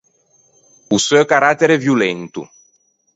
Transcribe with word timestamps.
O 0.95 0.97
seu 1.07 1.23
carattere 1.33 1.75
violento. 1.85 2.41